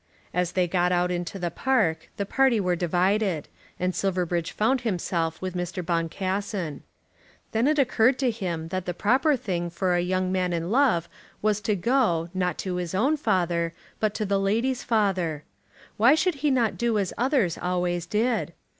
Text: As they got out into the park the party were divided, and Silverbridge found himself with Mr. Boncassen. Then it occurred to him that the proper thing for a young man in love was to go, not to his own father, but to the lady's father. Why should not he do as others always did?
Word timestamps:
As 0.33 0.53
they 0.53 0.67
got 0.67 0.91
out 0.91 1.11
into 1.11 1.37
the 1.37 1.51
park 1.51 2.09
the 2.17 2.25
party 2.25 2.59
were 2.59 2.75
divided, 2.75 3.47
and 3.79 3.93
Silverbridge 3.93 4.51
found 4.51 4.81
himself 4.81 5.39
with 5.43 5.53
Mr. 5.53 5.85
Boncassen. 5.85 6.81
Then 7.51 7.67
it 7.67 7.77
occurred 7.77 8.17
to 8.17 8.31
him 8.31 8.69
that 8.69 8.87
the 8.87 8.95
proper 8.95 9.35
thing 9.35 9.69
for 9.69 9.93
a 9.93 10.01
young 10.01 10.31
man 10.31 10.53
in 10.53 10.71
love 10.71 11.07
was 11.43 11.61
to 11.61 11.75
go, 11.75 12.29
not 12.33 12.57
to 12.57 12.77
his 12.77 12.95
own 12.95 13.15
father, 13.15 13.73
but 13.99 14.15
to 14.15 14.25
the 14.25 14.39
lady's 14.39 14.83
father. 14.83 15.43
Why 15.97 16.15
should 16.15 16.43
not 16.51 16.71
he 16.71 16.77
do 16.77 16.97
as 16.97 17.13
others 17.15 17.59
always 17.61 18.07
did? 18.07 18.53